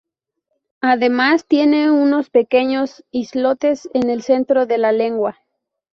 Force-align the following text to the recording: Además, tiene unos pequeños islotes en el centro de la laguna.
Además, 0.81 1.45
tiene 1.45 1.91
unos 1.91 2.31
pequeños 2.31 3.05
islotes 3.11 3.87
en 3.93 4.09
el 4.09 4.23
centro 4.23 4.65
de 4.65 4.79
la 4.79 4.91
laguna. 4.91 5.37